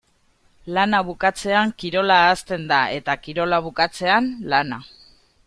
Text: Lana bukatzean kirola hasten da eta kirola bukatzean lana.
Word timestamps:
Lana 0.77 1.01
bukatzean 1.09 1.73
kirola 1.83 2.17
hasten 2.31 2.65
da 2.73 2.81
eta 2.97 3.17
kirola 3.27 3.61
bukatzean 3.69 4.33
lana. 4.55 4.83